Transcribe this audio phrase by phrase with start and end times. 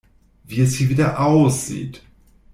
[0.45, 2.01] Wie es hier wieder aussieht!